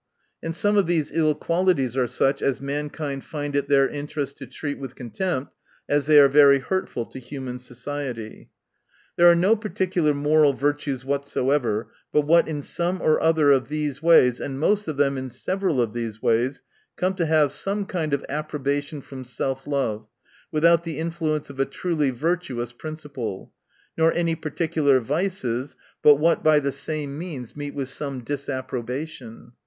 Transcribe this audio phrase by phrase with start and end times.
[0.41, 4.47] —And some of these ill qualities are such as mankind^ find it their interest to
[4.47, 5.53] treat with contempt,
[5.87, 8.49] as they are very hurtful to human society.
[9.15, 14.01] There are no particular moral virtues whatsoever, but what in some or other of these
[14.01, 16.63] ways, and most of them in several of these ways,
[16.95, 20.07] come to have some kind of approbation from sehVlove,
[20.51, 23.53] without the influence of a truly vir tuous principle;
[23.95, 29.51] nor any particular vices, but what by the same means meet with some disapprobation.